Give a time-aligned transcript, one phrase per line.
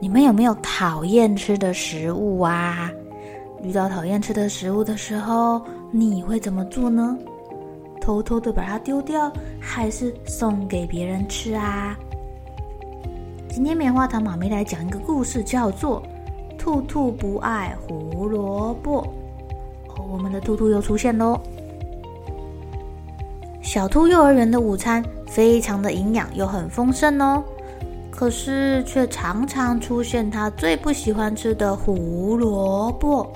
[0.00, 2.90] 你们有没有讨厌吃的食物啊？
[3.64, 7.18] 遇到讨厌吃的食物的时候，你会怎么做呢？
[8.00, 11.98] 偷偷的把它丢掉，还是送给别人吃啊？
[13.48, 16.00] 今天棉花糖妈咪来讲一个故事，叫做
[16.56, 19.02] 《兔兔不爱胡萝卜》。
[19.88, 21.40] 哦，我们的兔兔又出现喽！
[23.60, 27.42] 小兔幼儿园的午餐非常的营养，又很丰盛哦。
[28.18, 33.32] 可是却常常出现他最不喜欢吃的胡萝卜。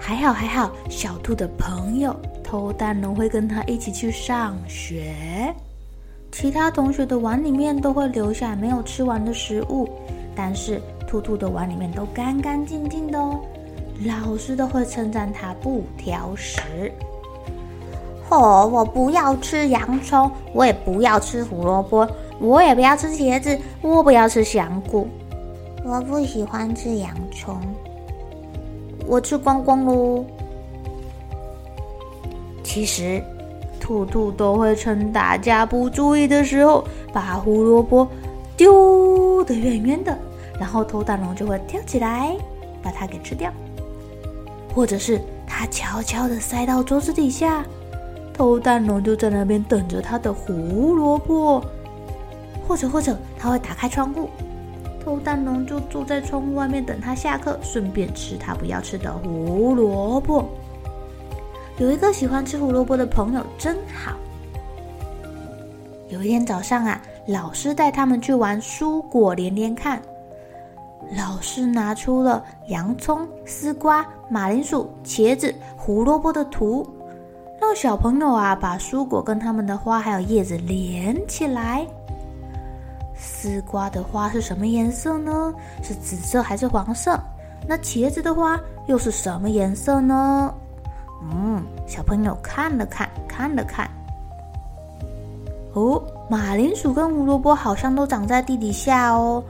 [0.00, 5.54] 还好还好，小兔的朋友偷蛋龙会跟他一起去上学。
[6.32, 9.86] 其他同学的碗里面都会留下没有吃完的食物，
[10.34, 13.38] 但是兔兔的碗里面都干干净净的哦。
[14.06, 16.62] 老师都会称赞他不挑食。
[18.30, 22.08] 哦，我不要吃洋葱，我也不要吃胡萝卜。
[22.40, 25.08] 我也不要吃茄子，我不要吃香菇，
[25.84, 27.56] 我不喜欢吃洋葱，
[29.06, 30.24] 我吃光光喽。
[32.62, 33.22] 其实，
[33.78, 38.06] 兔兔都会趁大家不注意的时候，把胡萝卜
[38.56, 40.18] 丢得远远的，
[40.58, 42.36] 然后偷蛋龙就会跳起来
[42.82, 43.52] 把它给吃掉，
[44.74, 47.64] 或者是它悄悄地塞到桌子底下，
[48.32, 51.62] 偷蛋龙就在那边等着它的胡萝卜。
[52.66, 54.28] 或者或者，他会打开窗户，
[55.04, 60.48] 偷蛋龙就坐在窗户外面等他下课，顺便吃他不要吃的胡萝卜。
[61.78, 64.16] 有一个喜欢吃胡萝卜的朋友真好。
[66.08, 70.00] 有一天早上啊，老师带他们去玩蔬果连连看。
[71.16, 76.86] 老师拿出了洋葱、丝瓜、马铃薯、茄子、胡萝卜的图，
[77.60, 81.86] 让小朋友啊把蔬果跟他们的花还有叶子连起来。
[83.24, 85.52] 丝瓜的花是什么颜色呢？
[85.82, 87.18] 是紫色还是黄色？
[87.66, 90.54] 那茄子的花又是什么颜色呢？
[91.22, 93.90] 嗯，小朋友看了看，看了看。
[95.72, 99.42] 哦，马铃薯跟胡萝卜好像都长在地底下哦。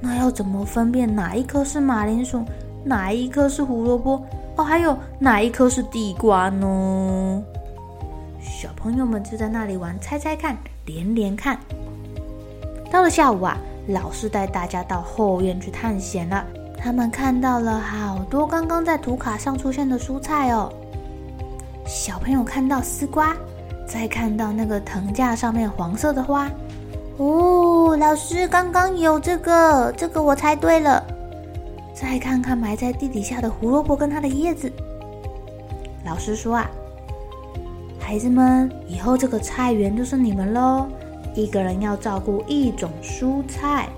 [0.00, 2.44] 那要怎么分辨哪一颗是马铃薯，
[2.84, 4.22] 哪一颗是胡萝卜？
[4.56, 7.42] 哦，还有哪一颗是地瓜呢？
[8.38, 11.58] 小朋友们就在那里玩猜猜看，连连看。
[12.92, 16.44] 到了下午啊，老师带大家到后院去探险了。
[16.76, 20.70] 他们看到了好多刚刚在图卡上出现的蔬菜哦。
[21.86, 23.34] 小朋友看到丝瓜，
[23.86, 26.50] 再看到那个藤架上面黄色的花。
[27.16, 31.02] 哦，老师刚刚有这个，这个我猜对了。
[31.94, 34.70] 再看看埋在地底下的胡萝卜跟它的叶子。
[36.04, 36.70] 老师说啊，
[37.98, 40.86] 孩子们，以后这个菜园就是你们喽。
[41.34, 43.88] 一个人要照顾一种蔬菜，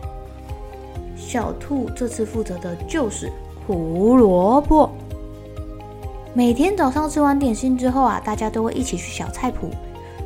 [1.16, 3.30] 小兔这次负责的就是
[3.66, 4.90] 胡萝卜。
[6.32, 9.70] 每天早上吃完点心之后啊，大家都会一起去小菜圃，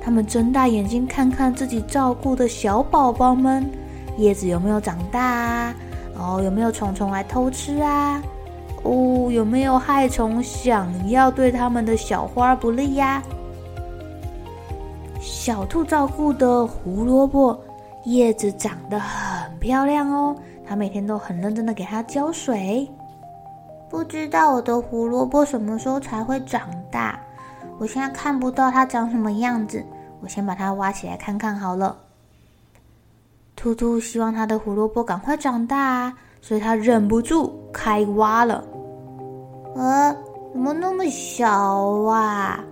[0.01, 3.71] 他们睁大眼睛看看自己照顾的小宝宝们，
[4.17, 5.75] 叶子有没有长大啊？
[6.17, 8.23] 哦，有没有虫虫来偷吃啊？
[8.83, 13.23] 哦，有没有害虫想要对他们的小花不利呀？
[15.31, 17.59] 小兔照顾的胡萝卜
[18.05, 20.35] 叶子长得很漂亮哦，
[20.67, 22.89] 它每天都很认真的给它浇水。
[23.91, 27.21] 不知道我的胡萝卜什么时候才会长大？
[27.79, 29.85] 我现在看不到它长什么样子，
[30.23, 31.97] 我先把它挖起来看看好了。
[33.55, 38.65] 兔兔希望它的胡萝卜赶快长大，所以它忍不住开挖了。
[39.77, 40.17] 呃，
[40.53, 41.49] 怎么那么小
[42.11, 42.65] 啊？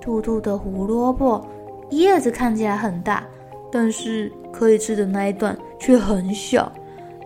[0.00, 1.44] 兔兔的胡萝卜
[1.90, 3.24] 叶子看起来很大，
[3.70, 6.72] 但是可以吃的那一段却很小。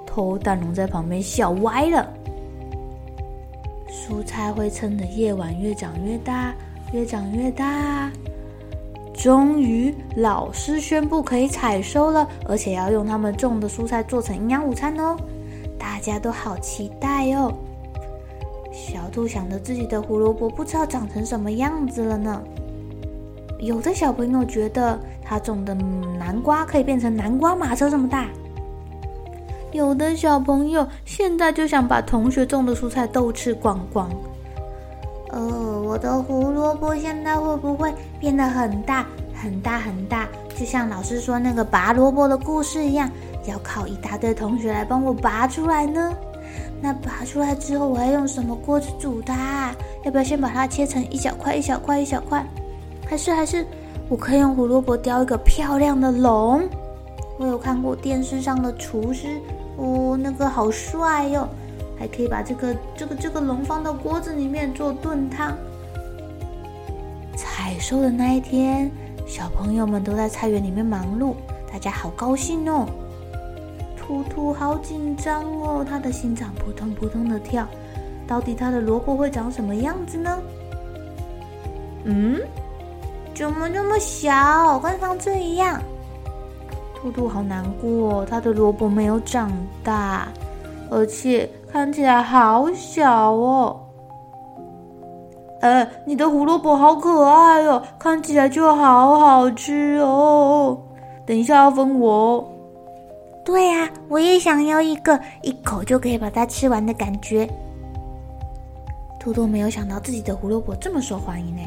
[0.07, 2.09] 偷蛋龙在旁边笑歪了。
[3.89, 6.55] 蔬菜会趁着夜晚越长越大，
[6.93, 8.11] 越长越大。
[9.13, 15.17] 终于，老师宣布可以采收了，而且要用他们种的蔬菜做成营养午餐哦！
[15.79, 17.55] 大家都好期待哦。
[18.73, 22.43] 小兔想着自己的胡萝卜不知道长成什么样子了呢。
[23.65, 25.75] 有的小朋友觉得他种的
[26.19, 28.29] 南瓜可以变成南瓜马车这么大。
[29.73, 34.11] 有的小朋友现在就想把同学种的蔬菜都吃光光。
[35.31, 35.41] 呃，
[35.83, 40.29] 我的胡萝卜现在会不会变得很大很大很大？
[40.55, 43.11] 就像老师说那个拔萝卜的故事一样，
[43.47, 46.13] 要靠一大堆同学来帮我拔出来呢？
[46.83, 49.75] 那拔出来之后，我要用什么锅子煮它？
[50.05, 52.47] 要不要先把它切成一小块一小块一小块？
[53.07, 53.65] 还是还是，
[54.09, 56.69] 我可以用胡萝卜雕一个漂亮的龙？
[57.39, 59.41] 我有看过电视上的厨师，
[59.77, 61.49] 哦，那个好帅哟！
[61.99, 65.57] 还可以把这个这个这个龙放到锅子里面做炖汤。
[67.37, 68.91] 采收的那一天，
[69.27, 71.35] 小朋友们都在菜园里面忙碌，
[71.73, 72.87] 大家好高兴哦。
[73.97, 77.67] 兔兔好紧张哦，他的心脏扑通扑通的跳。
[78.27, 80.43] 到底他的萝卜会长什么样子呢？
[82.05, 82.41] 嗯，
[83.35, 85.81] 怎么那么小，跟上次一样？
[86.95, 89.51] 兔兔好难过，它的萝卜没有长
[89.83, 90.29] 大，
[90.91, 93.81] 而且看起来好小哦。
[95.61, 100.79] 呃，你的胡萝卜好可爱哦，看起来就好好吃哦。
[101.27, 102.45] 等一下要分我哦。
[103.45, 107.49] 对呀，我也想要一个，一口就可以把它吃完的感觉。
[109.19, 111.63] 兔兔没有想到自己的胡萝卜这么受欢迎呢。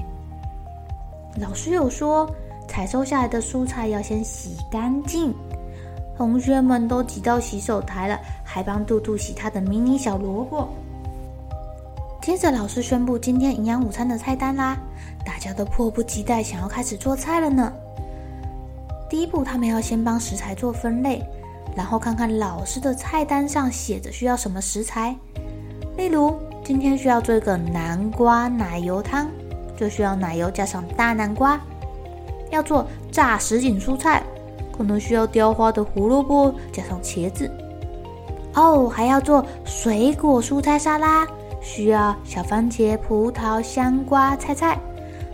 [1.39, 2.29] 老师有说，
[2.67, 5.33] 采收下来的蔬菜要先洗干净。
[6.17, 10.67] 同学们都挤到洗手台了，还帮兔兔洗他的迷你小萝卜。
[12.21, 14.75] 接着，老师宣布今天营养午餐的菜单啦，
[15.23, 17.71] 大家都迫不及待想要开始做菜了呢。
[19.09, 21.23] 第一步，他们要先帮食材做分类。
[21.75, 25.15] 然后看看老师的菜单上写着需要什么食材，
[25.95, 29.29] 例如今天需要做一个南瓜奶油汤，
[29.77, 31.57] 就需要奶油加上大南瓜；
[32.49, 34.23] 要做炸什锦蔬菜，
[34.75, 37.49] 可能需要雕花的胡萝卜加上茄子。
[38.55, 41.25] 哦，还要做水果蔬菜沙拉，
[41.61, 44.77] 需要小番茄、葡萄、香瓜、菜菜。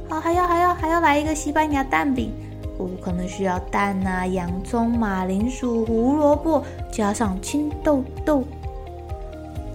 [0.09, 2.31] 哦，还要还要还要来一个西班牙蛋饼。
[2.77, 8.43] 哦可能需要蛋啊、洋葱、马铃薯、胡萝卜，加上青豆豆。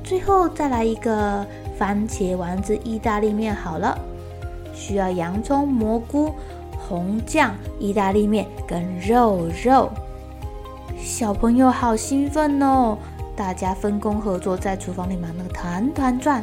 [0.02, 1.46] 最后再来一个
[1.78, 3.96] 番茄丸子意大利面，好了。
[4.78, 6.32] 需要洋葱、蘑菇、
[6.78, 9.90] 红酱意大利面跟肉肉。
[10.96, 12.96] 小朋友好兴奋哦！
[13.34, 16.42] 大家分工合作，在厨房里忙得团团转，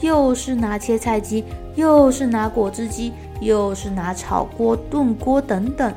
[0.00, 1.44] 又是拿切菜机，
[1.74, 3.12] 又是拿果汁机。
[3.38, 5.92] 又是拿炒锅、炖锅等等，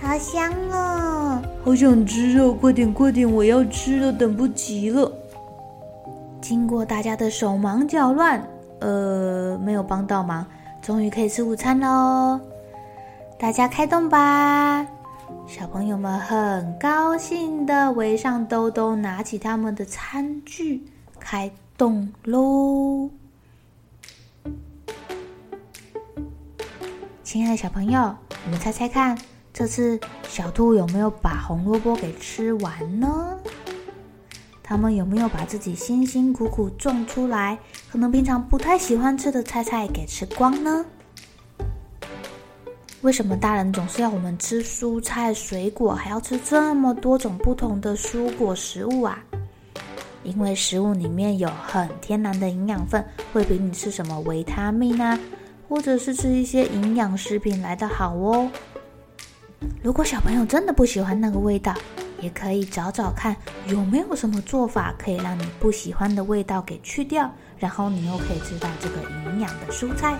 [0.00, 1.38] 好香哦！
[1.62, 2.56] 好想吃哦！
[2.58, 5.12] 快点，快点，我要吃了，等不及了。
[6.40, 8.42] 经过大家的手忙脚乱，
[8.80, 10.46] 呃，没有帮到忙，
[10.82, 12.40] 终于可以吃午餐喽！
[13.38, 14.86] 大家开动吧！
[15.46, 20.84] 小朋友们很高兴的围上兜兜，拿起他们的餐具，
[21.18, 23.10] 开动喽！
[27.22, 28.14] 亲爱的小朋友，
[28.44, 29.18] 你们猜猜看，
[29.52, 33.38] 这次小兔有没有把红萝卜给吃完呢？
[34.62, 37.58] 他们有没有把自己辛辛苦苦种出来，
[37.94, 40.84] 可能平常不太喜欢吃的菜菜给吃光呢？
[43.02, 49.22] 为什么大人总是要我们吃蔬菜水果，还要吃这么多种不同的蔬果食物啊？
[50.24, 53.00] 因为食物里面有很天然的营养分，
[53.32, 55.16] 会比你吃什么维他命啊，
[55.68, 58.50] 或者是吃一些营养食品来得好哦。
[59.84, 61.72] 如果小朋友真的不喜欢那个味道，
[62.20, 70.16] 也可以找找看有没有什么做法可以让你不喜欢的味道给去掉，然后你又可以吃到这个营养的蔬菜。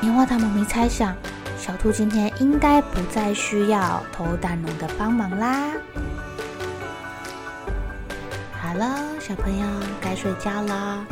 [0.00, 1.14] 棉花糖妈咪猜想，
[1.58, 5.70] 小兔今天应该不再需要偷蛋龙的帮忙啦。
[8.52, 9.66] 好了，小朋友
[10.00, 11.04] 该睡觉了。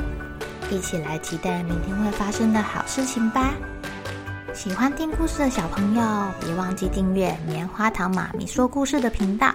[0.70, 3.52] 一起来期待明天会发生的好事情吧！
[4.54, 6.02] 喜欢听故事的小朋友，
[6.40, 9.54] 别忘记订阅棉花糖妈咪说故事的频道。